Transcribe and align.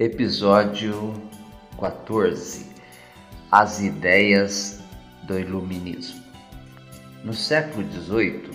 Episódio 0.00 1.12
14 1.78 2.64
As 3.52 3.82
ideias 3.82 4.80
do 5.24 5.38
Iluminismo. 5.38 6.22
No 7.22 7.34
século 7.34 7.86
XVIII, 7.86 8.50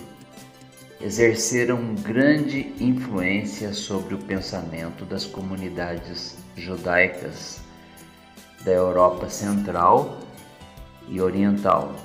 exerceram 0.99 1.93
grande 2.01 2.73
influência 2.79 3.73
sobre 3.73 4.15
o 4.15 4.17
pensamento 4.17 5.05
das 5.05 5.27
comunidades 5.27 6.35
judaicas 6.57 7.61
da 8.63 8.71
Europa 8.71 9.29
Central 9.29 10.17
e 11.07 11.21
Oriental, 11.21 11.95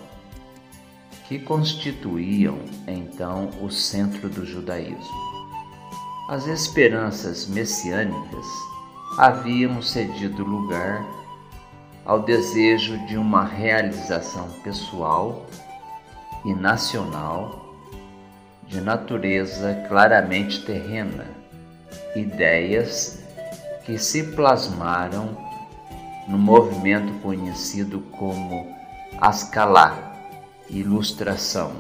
que 1.27 1.39
constituíam 1.39 2.59
então 2.87 3.49
o 3.63 3.71
centro 3.71 4.29
do 4.29 4.45
judaísmo. 4.45 5.31
As 6.29 6.47
esperanças 6.47 7.47
messiânicas 7.47 8.47
haviam 9.19 9.83
cedido 9.83 10.45
lugar 10.45 11.05
ao 12.05 12.21
desejo 12.21 12.99
de 13.07 13.17
uma 13.17 13.45
realização 13.45 14.49
pessoal 14.63 15.47
e 16.45 16.55
nacional 16.55 17.75
de 18.67 18.81
natureza 18.81 19.85
claramente 19.89 20.65
terrena, 20.65 21.27
ideias 22.15 23.19
que 23.85 23.99
se 23.99 24.23
plasmaram 24.23 25.37
no 26.29 26.39
movimento 26.39 27.13
conhecido 27.21 28.01
como 28.13 28.75
Ascalá, 29.21 30.15
Ilustração. 30.69 31.73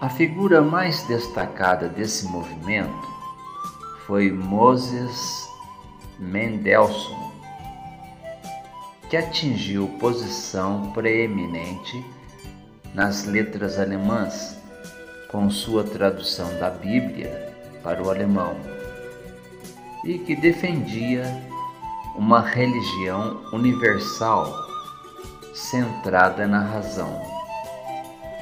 A 0.00 0.08
figura 0.08 0.60
mais 0.60 1.04
destacada 1.04 1.88
desse 1.88 2.26
movimento 2.26 3.08
foi 4.04 4.32
Moses 4.32 5.51
Mendelssohn, 6.22 7.32
que 9.10 9.16
atingiu 9.16 9.88
posição 9.98 10.92
preeminente 10.92 12.06
nas 12.94 13.24
letras 13.24 13.76
alemãs 13.76 14.56
com 15.32 15.50
sua 15.50 15.82
tradução 15.82 16.56
da 16.60 16.70
Bíblia 16.70 17.52
para 17.82 18.00
o 18.00 18.08
alemão 18.08 18.54
e 20.04 20.16
que 20.18 20.36
defendia 20.36 21.24
uma 22.16 22.40
religião 22.40 23.42
universal 23.52 24.54
centrada 25.52 26.46
na 26.46 26.60
razão. 26.60 27.20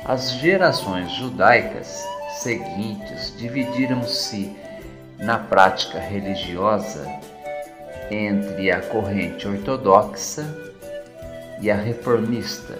As 0.05 0.33
gerações 0.33 1.11
judaicas 1.13 2.07
seguintes 2.43 3.35
dividiram-se 3.39 4.55
na 5.19 5.39
prática 5.39 5.99
religiosa 5.99 7.09
entre 8.11 8.71
a 8.71 8.83
corrente 8.83 9.47
ortodoxa 9.47 10.45
e 11.61 11.71
a 11.71 11.77
reformista, 11.77 12.79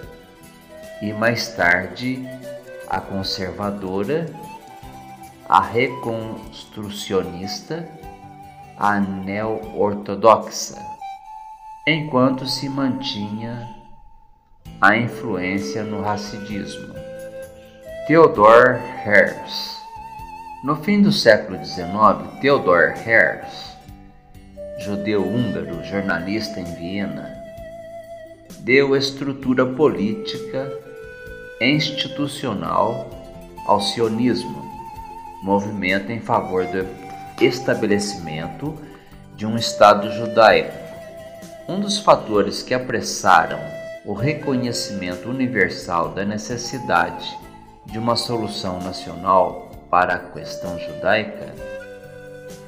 e 1.01 1.13
mais 1.13 1.47
tarde 1.49 2.27
a 2.89 2.99
conservadora, 2.99 4.27
a 5.47 5.61
reconstrucionista, 5.61 7.87
a 8.77 8.99
neo-ortodoxa, 8.99 10.81
enquanto 11.87 12.47
se 12.47 12.67
mantinha 12.67 13.69
a 14.79 14.97
influência 14.97 15.83
no 15.83 16.01
racidismo. 16.01 16.93
Theodor 18.07 18.79
Herz 19.05 19.79
No 20.63 20.75
fim 20.75 21.01
do 21.01 21.11
século 21.11 21.63
XIX, 21.63 22.39
Theodor 22.41 22.95
Herz 23.05 23.70
judeu-húngaro, 24.81 25.83
jornalista 25.83 26.59
em 26.59 26.63
Viena, 26.63 27.29
deu 28.59 28.95
estrutura 28.95 29.65
política 29.65 30.71
institucional 31.59 33.09
ao 33.65 33.79
sionismo, 33.79 34.63
movimento 35.43 36.11
em 36.11 36.19
favor 36.19 36.65
do 36.65 36.85
estabelecimento 37.43 38.75
de 39.35 39.45
um 39.45 39.55
Estado 39.55 40.11
judaico. 40.11 40.77
Um 41.67 41.79
dos 41.79 41.99
fatores 41.99 42.61
que 42.61 42.73
apressaram 42.73 43.59
o 44.05 44.13
reconhecimento 44.13 45.29
universal 45.29 46.09
da 46.09 46.25
necessidade 46.25 47.37
de 47.85 47.99
uma 47.99 48.15
solução 48.15 48.79
nacional 48.79 49.71
para 49.89 50.15
a 50.15 50.19
questão 50.19 50.77
judaica 50.79 51.53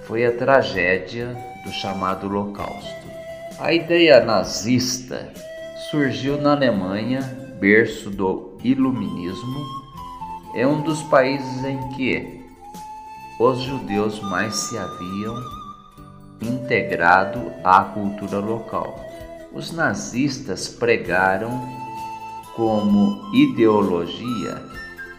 foi 0.06 0.26
a 0.26 0.32
tragédia 0.32 1.36
do 1.64 1.72
chamado 1.72 2.28
Holocausto. 2.28 3.08
A 3.60 3.74
ideia 3.74 4.24
nazista 4.24 5.32
surgiu 5.90 6.42
na 6.42 6.52
Alemanha, 6.52 7.22
berço 7.60 8.10
do 8.10 8.58
Iluminismo, 8.64 9.66
é 10.56 10.68
um 10.68 10.82
dos 10.82 11.02
países 11.04 11.64
em 11.64 11.80
que 11.90 12.44
os 13.40 13.62
judeus 13.62 14.20
mais 14.22 14.56
se 14.56 14.78
haviam 14.78 15.36
integrado 16.42 17.52
à 17.64 17.84
cultura 17.84 18.40
local. 18.40 19.00
Os 19.54 19.72
nazistas 19.72 20.68
pregaram 20.68 21.62
como 22.56 23.22
ideologia 23.34 24.73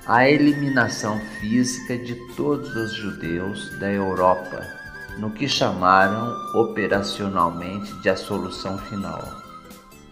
a 0.06 0.28
eliminação 0.28 1.18
física 1.40 1.96
de 1.96 2.14
todos 2.34 2.74
os 2.76 2.94
judeus 2.94 3.78
da 3.78 3.90
Europa 3.90 4.62
no 5.18 5.30
que 5.30 5.48
chamaram 5.48 6.34
operacionalmente 6.54 7.92
de 8.02 8.08
a 8.08 8.16
solução 8.16 8.76
final. 8.78 9.22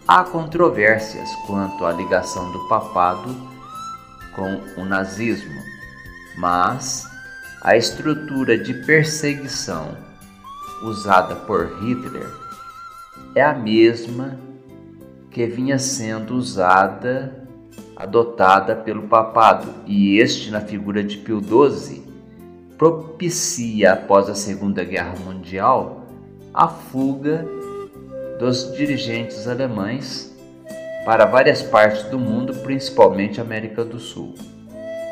Há 0.07 0.23
controvérsias 0.23 1.29
quanto 1.45 1.85
à 1.85 1.91
ligação 1.91 2.51
do 2.51 2.67
papado 2.67 3.35
com 4.35 4.61
o 4.81 4.85
nazismo, 4.85 5.61
mas 6.37 7.05
a 7.61 7.77
estrutura 7.77 8.57
de 8.57 8.73
perseguição 8.85 9.95
usada 10.83 11.35
por 11.35 11.79
Hitler 11.79 12.29
é 13.35 13.41
a 13.41 13.53
mesma 13.53 14.37
que 15.31 15.45
vinha 15.45 15.79
sendo 15.79 16.35
usada, 16.35 17.42
adotada 18.03 18.75
pelo 18.75 19.03
papado, 19.03 19.73
e 19.87 20.19
este 20.19 20.51
na 20.51 20.59
figura 20.59 21.01
de 21.01 21.15
Pio 21.17 21.41
XII 21.41 22.03
propicia, 22.77 23.93
após 23.93 24.29
a 24.29 24.35
Segunda 24.35 24.83
Guerra 24.83 25.15
Mundial, 25.23 26.03
a 26.53 26.67
fuga 26.67 27.47
dos 28.37 28.75
dirigentes 28.75 29.47
alemães 29.47 30.35
para 31.05 31.25
várias 31.25 31.63
partes 31.63 32.03
do 32.03 32.19
mundo, 32.19 32.53
principalmente 32.55 33.39
América 33.39 33.85
do 33.85 33.99
Sul. 33.99 34.35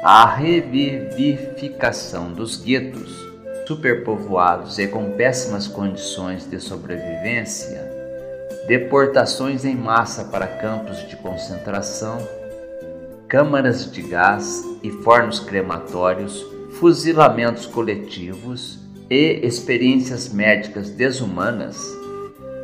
A 0.03 0.25
revivificação 0.25 2.33
dos 2.33 2.61
guetos 2.61 3.25
superpovoados 3.65 4.77
e 4.79 4.87
com 4.87 5.11
péssimas 5.11 5.65
condições 5.65 6.49
de 6.49 6.59
sobrevivência, 6.59 7.89
deportações 8.67 9.63
em 9.63 9.75
massa 9.75 10.25
para 10.25 10.45
campos 10.45 11.07
de 11.07 11.15
concentração, 11.15 12.40
câmaras 13.31 13.89
de 13.89 14.01
gás 14.01 14.61
e 14.83 14.91
fornos 14.91 15.39
crematórios 15.39 16.45
fuzilamentos 16.71 17.65
coletivos 17.65 18.77
e 19.09 19.39
experiências 19.47 20.33
médicas 20.33 20.89
desumanas 20.89 21.81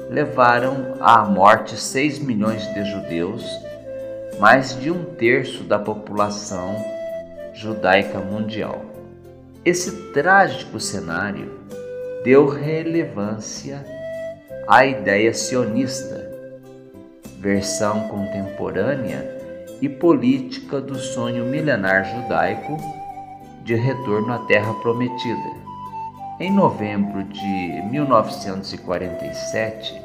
levaram 0.10 0.96
à 1.00 1.24
morte 1.24 1.78
6 1.78 2.20
milhões 2.20 2.68
de 2.74 2.84
judeus, 2.84 3.46
mais 4.42 4.78
de 4.78 4.92
um 4.92 5.06
terço 5.06 5.64
da 5.64 5.80
população 5.80 6.76
judaica 7.54 8.20
mundial. 8.20 8.84
Esse 9.64 10.12
trágico 10.12 10.82
cenário 10.82 11.50
deu 12.26 12.46
relevância 12.46 13.86
à 14.68 14.86
ideia 14.86 15.34
sionista, 15.34 16.30
versão 17.40 18.10
contemporânea 18.10 19.37
e 19.82 19.90
política 19.90 20.82
do 20.82 20.98
sonho 20.98 21.46
milenar 21.46 22.06
judaico 22.06 22.78
de 23.64 23.76
retorno 23.76 24.34
à 24.34 24.40
Terra 24.40 24.74
Prometida. 24.76 25.68
Em 26.40 26.52
novembro 26.52 27.24
de 27.24 27.82
1947, 27.90 30.02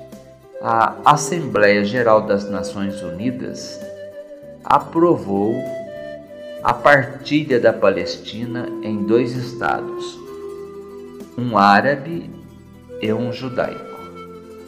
a 0.61 0.97
Assembleia 1.05 1.85
Geral 1.85 2.23
das 2.23 2.49
Nações 2.49 3.03
Unidas 3.03 3.81
aprovou 4.65 5.55
a 6.63 6.73
partilha 6.73 7.59
da 7.59 7.73
Palestina 7.73 8.69
em 8.83 9.05
dois 9.05 9.33
estados, 9.33 10.17
um 11.37 11.59
árabe 11.59 12.31
e 13.01 13.13
um 13.13 13.33
judaico. 13.33 13.91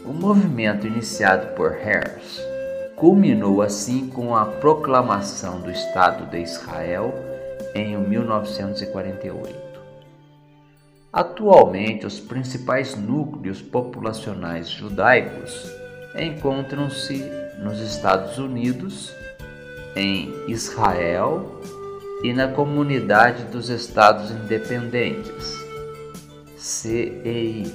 O 0.05 0.13
movimento 0.13 0.85
iniciado 0.87 1.55
por 1.55 1.73
Herz 1.73 2.54
culminou 2.97 3.61
assim 3.61 4.09
com 4.09 4.35
a 4.37 4.45
proclamação 4.47 5.61
do 5.61 5.71
Estado 5.71 6.27
de 6.31 6.41
Israel 6.41 7.13
em 7.75 7.97
1948. 7.97 9.65
Atualmente, 11.13 12.07
os 12.07 12.19
principais 12.19 12.97
núcleos 12.97 13.61
populacionais 13.63 14.69
judaicos 14.69 15.71
encontram-se 16.19 17.25
nos 17.59 17.81
Estados 17.81 18.39
Unidos, 18.39 19.15
em 19.97 20.33
Israel 20.49 21.61
e 22.23 22.33
na 22.33 22.49
Comunidade 22.49 23.45
dos 23.45 23.69
Estados 23.69 24.31
Independentes, 24.31 25.57
CEI. 26.57 27.73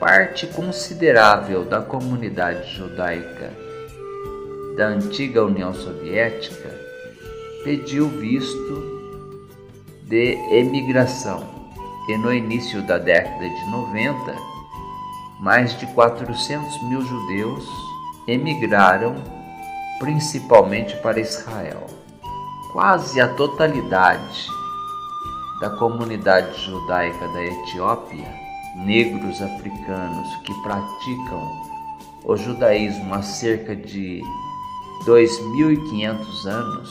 Parte 0.00 0.46
considerável 0.46 1.64
da 1.64 1.82
comunidade 1.82 2.74
judaica 2.74 3.69
da 4.80 4.86
antiga 4.86 5.44
União 5.44 5.74
Soviética 5.74 6.74
pediu 7.64 8.08
visto 8.08 8.82
de 10.04 10.38
emigração 10.50 11.46
e 12.08 12.16
no 12.16 12.32
início 12.32 12.80
da 12.86 12.96
década 12.96 13.46
de 13.46 13.70
90, 13.70 14.34
mais 15.38 15.78
de 15.78 15.86
400 15.88 16.82
mil 16.84 17.02
judeus 17.02 17.68
emigraram 18.26 19.16
principalmente 19.98 20.96
para 21.02 21.20
Israel. 21.20 21.86
Quase 22.72 23.20
a 23.20 23.28
totalidade 23.34 24.46
da 25.60 25.68
comunidade 25.76 26.58
judaica 26.58 27.28
da 27.28 27.44
Etiópia, 27.44 28.34
negros 28.76 29.42
africanos 29.42 30.36
que 30.46 30.54
praticam 30.62 31.70
o 32.24 32.34
judaísmo 32.34 33.12
há 33.12 33.20
cerca 33.20 33.76
de 33.76 34.22
2.500 35.04 36.46
anos, 36.46 36.90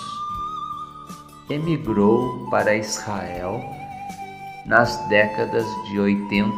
emigrou 1.50 2.50
para 2.50 2.76
Israel 2.76 3.62
nas 4.66 4.96
décadas 5.08 5.66
de 5.86 6.00
80 6.00 6.52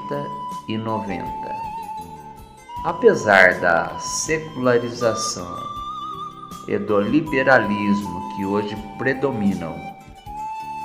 e 0.69 0.77
90. 0.77 1.25
Apesar 2.85 3.59
da 3.59 3.99
secularização 3.99 5.57
e 6.67 6.77
do 6.77 7.01
liberalismo 7.01 8.35
que 8.35 8.45
hoje 8.45 8.75
predominam 8.97 9.75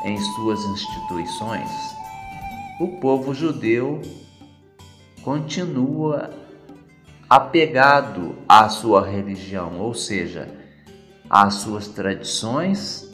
em 0.04 0.18
suas 0.34 0.60
instituições, 0.64 1.70
o 2.80 2.88
povo 3.00 3.32
judeu 3.32 4.02
continua 5.22 6.30
apegado 7.28 8.36
à 8.48 8.68
sua 8.68 9.04
religião, 9.04 9.80
ou 9.80 9.94
seja, 9.94 10.48
às 11.28 11.54
suas 11.54 11.88
tradições 11.88 13.10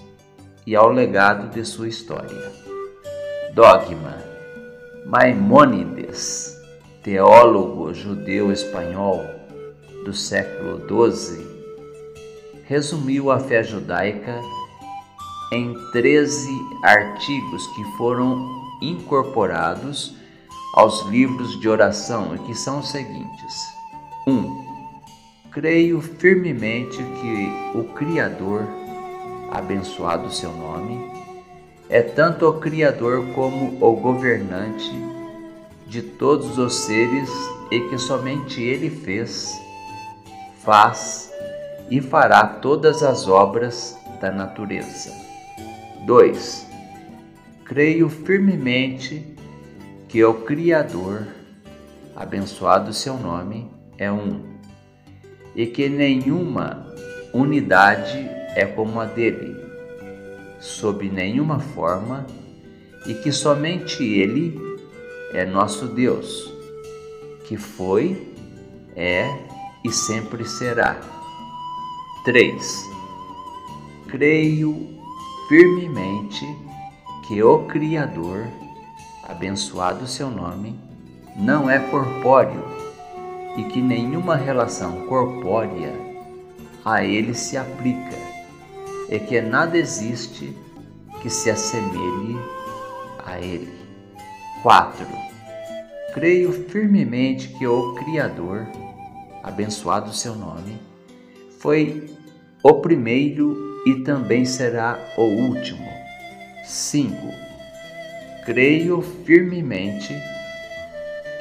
e 0.67 0.77
ao 0.77 0.91
legado 0.91 1.49
de 1.51 1.65
sua 1.65 1.89
história. 1.89 2.53
Dogma. 3.55 4.23
Maimônides, 5.07 6.57
teólogo 7.03 7.93
judeu 7.93 8.53
espanhol 8.53 9.25
do 10.05 10.15
século 10.15 10.81
XII, 11.11 11.45
resumiu 12.65 13.31
a 13.31 13.41
fé 13.41 13.63
judaica 13.63 14.41
em 15.53 15.75
13 15.91 16.49
artigos 16.85 17.67
que 17.75 17.85
foram 17.97 18.49
incorporados 18.81 20.15
aos 20.75 21.05
livros 21.07 21.61
de 21.61 21.69
oração 21.69 22.35
e 22.35 22.39
que 22.41 22.55
são 22.55 22.79
os 22.79 22.91
seguintes: 22.91 23.82
1. 24.27 24.31
Um, 24.31 24.65
creio 25.51 26.01
firmemente 26.01 26.97
que 26.97 27.79
o 27.79 27.85
Criador, 27.95 28.67
abençoado 29.51 30.33
seu 30.33 30.53
nome, 30.53 31.11
é 31.89 32.01
tanto 32.03 32.49
o 32.49 32.61
Criador 32.61 33.27
como 33.35 33.77
o 33.85 33.97
governante 33.97 34.91
de 35.87 36.01
todos 36.03 36.57
os 36.57 36.75
seres 36.75 37.29
e 37.71 37.81
que 37.81 37.99
somente 37.99 38.63
Ele 38.63 38.89
fez, 38.89 39.61
faz 40.63 41.31
e 41.91 42.01
fará 42.01 42.47
todas 42.47 43.03
as 43.03 43.29
obras 43.29 43.99
da 44.21 44.31
natureza. 44.31 45.13
2. 46.07 46.67
Creio 47.65 48.09
firmemente 48.09 49.37
que 50.09 50.25
o 50.25 50.35
Criador, 50.43 51.27
abençoado 52.17 52.93
seu 52.93 53.19
nome, 53.19 53.71
é 54.03 54.11
um, 54.11 54.41
e 55.55 55.67
que 55.67 55.89
nenhuma 55.89 56.87
unidade 57.33 58.19
é 58.57 58.67
como 58.67 59.01
a 59.01 59.05
dele 59.05 59.57
sob 60.61 61.09
nenhuma 61.09 61.59
forma 61.59 62.27
e 63.07 63.15
que 63.15 63.33
somente 63.33 64.03
Ele 64.03 64.61
é 65.33 65.45
nosso 65.45 65.87
Deus, 65.87 66.53
que 67.47 67.57
foi, 67.57 68.35
é 68.95 69.27
e 69.85 69.91
sempre 69.91 70.45
será. 70.45 71.01
3. 72.25 72.91
Creio 74.09 75.01
firmemente 75.49 76.45
que 77.27 77.43
o 77.43 77.65
Criador, 77.67 78.47
abençoado 79.29 80.07
seu 80.07 80.31
nome, 80.31 80.79
não 81.37 81.69
é 81.69 81.79
corpóreo 81.79 82.82
e 83.57 83.65
que 83.65 83.81
nenhuma 83.81 84.37
relação 84.37 85.07
corpórea 85.07 85.93
a 86.85 87.05
ele 87.05 87.35
se 87.35 87.57
aplica 87.57 88.17
é 89.09 89.19
que 89.19 89.41
nada 89.41 89.77
existe 89.77 90.57
que 91.21 91.29
se 91.29 91.51
assemelhe 91.51 92.37
a 93.25 93.39
Ele. 93.39 93.73
4. 94.63 95.07
Creio 96.15 96.53
firmemente 96.69 97.49
que 97.49 97.67
o 97.67 97.95
Criador, 97.95 98.67
abençoado 99.43 100.13
seu 100.13 100.35
nome, 100.35 100.79
foi 101.59 102.11
o 102.63 102.75
primeiro 102.75 103.83
e 103.87 104.03
também 104.03 104.45
será 104.45 104.99
o 105.17 105.23
último. 105.23 105.87
5. 106.65 107.15
Creio 108.45 109.03
firmemente 109.25 110.15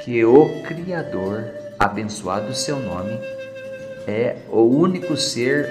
que 0.03 0.23
o 0.25 0.61
Criador, 0.63 1.60
abençoado 1.81 2.53
seu 2.53 2.79
nome, 2.79 3.19
é 4.07 4.37
o 4.49 4.61
único 4.61 5.17
ser 5.17 5.67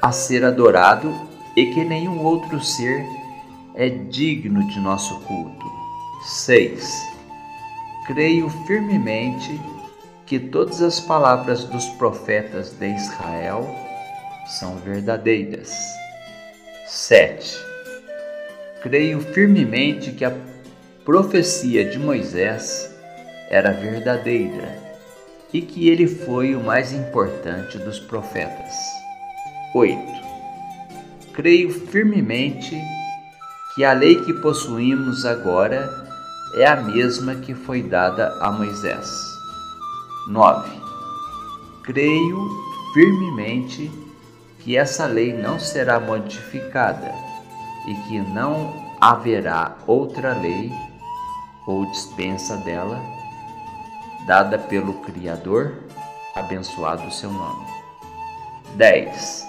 a 0.00 0.12
ser 0.12 0.44
adorado 0.44 1.12
e 1.56 1.66
que 1.74 1.84
nenhum 1.84 2.24
outro 2.24 2.62
ser 2.62 3.04
é 3.74 3.88
digno 3.88 4.64
de 4.68 4.78
nosso 4.78 5.18
culto. 5.22 5.66
6. 6.46 7.02
Creio 8.06 8.48
firmemente 8.68 9.60
que 10.26 10.38
todas 10.38 10.80
as 10.80 11.00
palavras 11.00 11.64
dos 11.64 11.86
profetas 11.90 12.70
de 12.70 12.86
Israel 12.86 13.68
são 14.46 14.76
verdadeiras. 14.76 15.76
7. 16.86 17.58
Creio 18.80 19.20
firmemente 19.20 20.12
que 20.12 20.24
a 20.24 20.32
profecia 21.04 21.84
de 21.84 21.98
Moisés 21.98 22.94
era 23.50 23.72
verdadeira 23.72 24.85
e 25.56 25.62
que 25.62 25.88
ele 25.88 26.06
foi 26.06 26.54
o 26.54 26.62
mais 26.62 26.92
importante 26.92 27.78
dos 27.78 27.98
profetas. 27.98 28.74
8. 29.74 29.98
Creio 31.32 31.72
firmemente 31.72 32.78
que 33.74 33.82
a 33.82 33.94
lei 33.94 34.22
que 34.22 34.34
possuímos 34.34 35.24
agora 35.24 35.88
é 36.56 36.66
a 36.66 36.76
mesma 36.76 37.36
que 37.36 37.54
foi 37.54 37.82
dada 37.82 38.36
a 38.42 38.52
Moisés. 38.52 39.08
9. 40.28 40.68
Creio 41.84 42.50
firmemente 42.92 43.90
que 44.60 44.76
essa 44.76 45.06
lei 45.06 45.32
não 45.32 45.58
será 45.58 45.98
modificada 45.98 47.14
e 47.88 47.94
que 48.06 48.18
não 48.34 48.74
haverá 49.00 49.74
outra 49.86 50.38
lei 50.38 50.70
ou 51.66 51.90
dispensa 51.90 52.58
dela 52.58 53.15
dada 54.26 54.58
pelo 54.58 54.94
Criador, 54.94 55.84
abençoado 56.34 57.10
seu 57.12 57.30
nome. 57.30 57.64
10. 58.74 59.46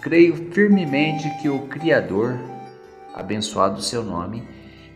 Creio 0.00 0.50
firmemente 0.52 1.30
que 1.40 1.48
o 1.48 1.68
Criador, 1.68 2.36
abençoado 3.14 3.80
seu 3.80 4.02
nome, 4.02 4.46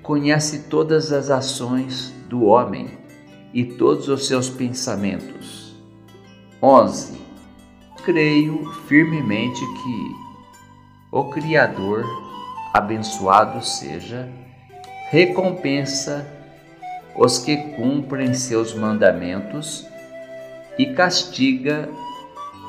conhece 0.03 0.65
todas 0.65 1.13
as 1.13 1.31
ações 1.31 2.13
do 2.29 2.45
homem 2.45 2.91
e 3.55 3.65
todos 3.65 4.09
os 4.09 4.27
seus 4.27 4.51
pensamentos. 4.51 5.77
11. 6.61 7.17
Creio 8.05 8.69
firmemente 8.89 9.61
que 9.61 10.17
o 11.13 11.25
Criador, 11.31 12.05
abençoado 12.75 13.65
seja, 13.65 14.29
recompensa 15.11 16.38
os 17.19 17.37
que 17.39 17.57
cumprem 17.75 18.33
seus 18.33 18.73
mandamentos 18.73 19.85
e 20.79 20.87
castiga 20.87 21.89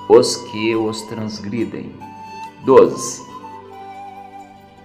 os 0.09 0.35
que 0.51 0.75
os 0.75 1.03
transgridem. 1.03 1.93
12. 2.65 3.29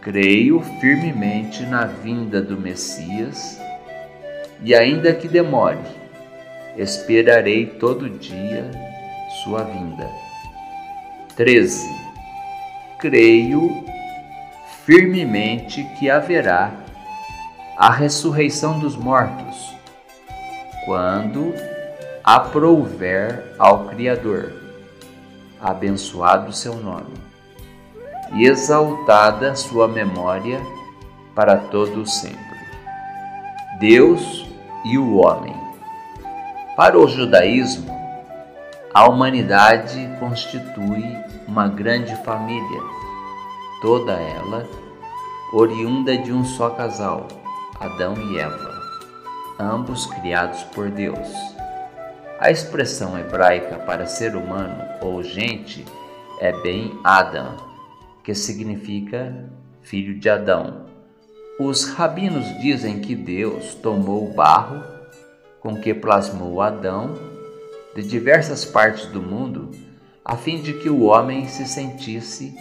Creio 0.03 0.61
firmemente 0.81 1.63
na 1.65 1.87
vinda 1.87 2.43
do 2.43 2.61
Messias 2.61 3.59
e 4.63 4.75
ainda 4.75 5.15
que 5.15 5.27
demore, 5.27 5.79
esperarei 6.77 7.65
todo 7.65 8.11
dia 8.11 8.71
sua 9.43 9.63
vinda. 9.63 10.07
13. 11.37 11.89
Creio 12.99 13.83
firmemente 14.85 15.83
que 15.99 16.11
haverá 16.11 16.84
a 17.77 17.91
ressurreição 17.91 18.79
dos 18.79 18.95
mortos, 18.97 19.75
quando 20.85 21.53
aprouver 22.23 23.55
ao 23.59 23.87
Criador, 23.87 24.53
abençoado 25.61 26.53
seu 26.53 26.77
nome, 26.77 27.15
e 28.33 28.47
exaltada 28.47 29.57
sua 29.57 29.89
memória 29.89 30.61
para 31.35 31.57
todo 31.57 32.03
o 32.03 32.07
sempre. 32.07 32.39
Deus 33.81 34.47
e 34.85 34.97
o 34.97 35.17
homem. 35.17 35.55
Para 36.77 36.99
o 36.99 37.09
judaísmo, 37.09 37.93
a 38.93 39.09
humanidade 39.09 40.09
constitui 40.21 41.05
uma 41.49 41.67
grande 41.67 42.15
família, 42.25 42.81
toda 43.83 44.13
ela 44.13 44.65
oriunda 45.53 46.17
de 46.17 46.33
um 46.33 46.45
só 46.45 46.71
casal, 46.71 47.27
Adão 47.85 48.15
e 48.17 48.39
Eva, 48.39 48.83
ambos 49.61 50.07
criados 50.07 50.63
por 50.75 50.89
Deus. 50.91 51.29
A 52.41 52.51
expressão 52.51 53.19
hebraica 53.19 53.77
para 53.77 54.07
ser 54.07 54.35
humano 54.35 54.83
ou 55.03 55.23
gente 55.23 55.85
é 56.41 56.51
bem 56.63 56.99
Adam, 57.05 57.55
que 58.25 58.35
significa 58.35 59.35
filho 59.83 60.19
de 60.19 60.31
Adão. 60.31 60.87
Os 61.61 61.85
rabinos 61.85 62.47
dizem 62.59 63.01
que 63.01 63.15
Deus 63.15 63.75
tomou 63.75 64.31
o 64.31 64.33
barro 64.33 64.83
com 65.61 65.79
que 65.79 65.93
plasmou 65.93 66.63
Adão 66.63 67.15
de 67.95 68.03
diversas 68.03 68.65
partes 68.65 69.07
do 69.09 69.21
mundo 69.21 69.71
a 70.25 70.39
fim 70.39 70.63
de 70.63 70.73
que 70.73 70.89
o 70.89 71.03
homem 71.03 71.47
se 71.49 71.67
sentisse 71.67 72.57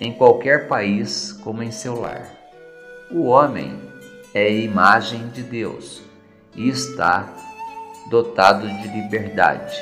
em 0.00 0.10
qualquer 0.10 0.68
país 0.68 1.32
como 1.44 1.62
em 1.62 1.70
seu 1.70 2.00
lar. 2.00 2.26
O 3.10 3.24
homem 3.24 3.78
é 4.34 4.52
imagem 4.52 5.28
de 5.28 5.44
Deus 5.44 6.02
e 6.56 6.68
está 6.68 7.32
dotado 8.10 8.66
de 8.66 8.88
liberdade. 8.88 9.80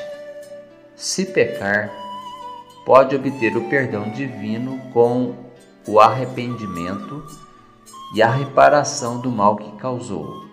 Se 0.94 1.24
pecar, 1.24 1.90
pode 2.84 3.16
obter 3.16 3.56
o 3.56 3.68
perdão 3.70 4.10
divino 4.10 4.78
com 4.92 5.34
o 5.88 5.98
arrependimento 5.98 7.24
e 8.14 8.22
a 8.22 8.30
reparação 8.30 9.20
do 9.20 9.30
mal 9.30 9.56
que 9.56 9.72
causou. 9.78 10.44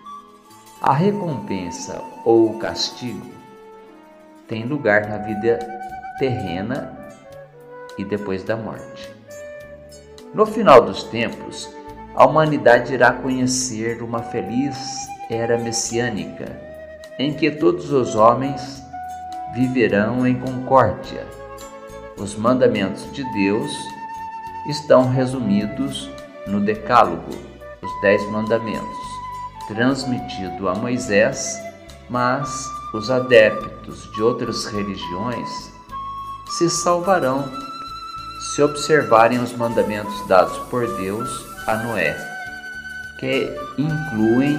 A 0.80 0.94
recompensa 0.94 2.02
ou 2.24 2.50
o 2.50 2.58
castigo 2.58 3.30
tem 4.48 4.64
lugar 4.64 5.06
na 5.06 5.18
vida 5.18 5.58
terrena 6.18 6.98
e 7.98 8.04
depois 8.04 8.42
da 8.42 8.56
morte. 8.56 9.14
No 10.32 10.46
final 10.46 10.80
dos 10.80 11.04
tempos, 11.04 11.68
a 12.14 12.26
humanidade 12.26 12.92
irá 12.92 13.12
conhecer 13.12 14.02
uma 14.02 14.22
feliz 14.22 14.76
era 15.30 15.56
messiânica, 15.56 16.60
em 17.18 17.32
que 17.32 17.50
todos 17.50 17.92
os 17.92 18.14
homens 18.14 18.82
viverão 19.54 20.26
em 20.26 20.38
concórdia. 20.38 21.24
Os 22.16 22.34
mandamentos 22.34 23.10
de 23.12 23.24
Deus 23.32 23.70
estão 24.68 25.08
resumidos 25.08 26.10
no 26.46 26.60
Decálogo, 26.60 27.30
os 27.80 28.00
Dez 28.02 28.22
Mandamentos, 28.30 28.98
transmitido 29.68 30.68
a 30.68 30.74
Moisés, 30.74 31.58
mas 32.08 32.66
os 32.92 33.10
adeptos 33.10 34.10
de 34.12 34.22
outras 34.22 34.66
religiões 34.66 35.48
se 36.58 36.68
salvarão 36.68 37.48
se 38.54 38.62
observarem 38.62 39.38
os 39.38 39.52
mandamentos 39.52 40.26
dados 40.26 40.58
por 40.70 40.86
Deus 40.96 41.49
a 41.70 41.76
Noé, 41.76 42.16
que 43.16 43.48
incluem 43.78 44.58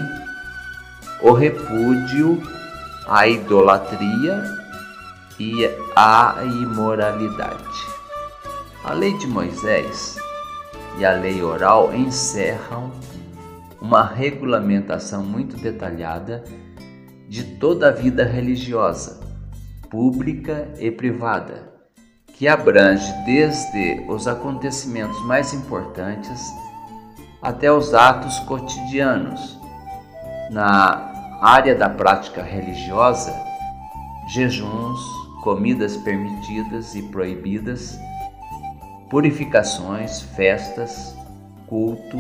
o 1.22 1.34
repúdio 1.34 2.42
à 3.06 3.28
idolatria 3.28 4.42
e 5.38 5.66
à 5.94 6.38
imoralidade. 6.42 7.86
A 8.86 8.94
lei 8.94 9.18
de 9.18 9.28
Moisés 9.28 10.16
e 10.98 11.04
a 11.04 11.12
lei 11.12 11.44
oral 11.44 11.94
encerram 11.94 12.92
uma 13.82 14.04
regulamentação 14.04 15.22
muito 15.22 15.58
detalhada 15.58 16.46
de 17.28 17.44
toda 17.58 17.90
a 17.90 17.92
vida 17.92 18.24
religiosa, 18.24 19.20
pública 19.90 20.70
e 20.80 20.90
privada 20.90 21.72
que 22.42 22.48
abrange 22.48 23.12
desde 23.26 24.06
os 24.08 24.28
acontecimentos 24.28 25.22
mais 25.26 25.54
importantes 25.54 26.40
até 27.42 27.72
os 27.72 27.94
atos 27.94 28.40
cotidianos. 28.40 29.60
Na 30.50 31.40
área 31.42 31.74
da 31.74 31.90
prática 31.90 32.44
religiosa, 32.44 33.34
jejuns, 34.28 35.00
comidas 35.44 35.98
permitidas 35.98 36.94
e 36.94 37.02
proibidas, 37.04 37.98
purificações, 39.10 40.22
festas, 40.22 41.16
culto, 41.68 42.18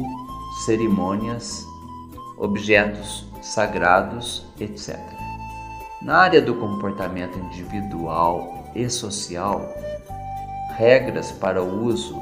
cerimônias, 0.65 1.63
objetos 2.37 3.29
sagrados, 3.41 4.45
etc. 4.59 4.97
Na 6.01 6.17
área 6.17 6.41
do 6.41 6.55
comportamento 6.55 7.37
individual 7.37 8.71
e 8.73 8.89
social, 8.89 9.61
regras 10.75 11.31
para 11.31 11.61
o 11.61 11.85
uso 11.85 12.19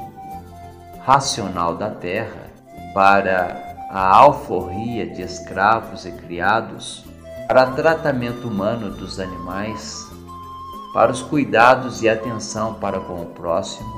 racional 1.00 1.76
da 1.76 1.90
terra, 1.90 2.49
para 2.94 3.86
a 3.90 4.16
alforria 4.16 5.06
de 5.06 5.22
escravos 5.22 6.04
e 6.06 6.12
criados, 6.12 7.04
para 7.48 7.72
tratamento 7.72 8.46
humano 8.46 8.90
dos 8.90 9.18
animais, 9.18 10.06
para 10.92 11.10
os 11.10 11.22
cuidados 11.22 12.02
e 12.02 12.08
atenção 12.08 12.74
para 12.74 13.00
com 13.00 13.22
o 13.22 13.26
próximo, 13.26 13.92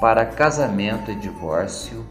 para 0.00 0.24
casamento 0.24 1.10
e 1.10 1.14
divórcio, 1.16 2.06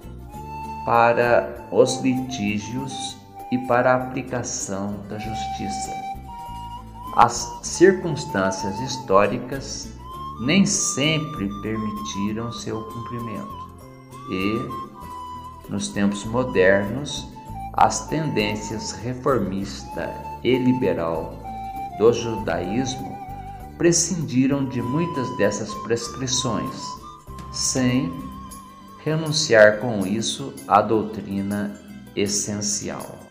para 0.85 1.67
os 1.71 1.99
litígios 2.01 3.17
e 3.51 3.57
para 3.67 3.93
a 3.93 3.95
aplicação 3.95 4.99
da 5.09 5.17
justiça. 5.17 5.91
As 7.15 7.59
circunstâncias 7.63 8.79
históricas 8.79 9.89
nem 10.39 10.65
sempre 10.65 11.49
permitiram 11.61 12.51
seu 12.51 12.83
cumprimento. 12.83 13.67
E, 14.29 14.86
nos 15.69 15.89
tempos 15.89 16.23
modernos, 16.25 17.27
as 17.73 18.07
tendências 18.07 18.91
reformista 18.93 20.13
e 20.43 20.57
liberal 20.57 21.33
do 21.97 22.11
judaísmo 22.11 23.17
prescindiram 23.77 24.65
de 24.65 24.81
muitas 24.81 25.37
dessas 25.37 25.73
prescrições, 25.83 26.75
sem 27.51 28.11
renunciar 29.03 29.79
com 29.79 30.05
isso 30.05 30.53
à 30.67 30.81
doutrina 30.81 31.79
essencial. 32.15 33.26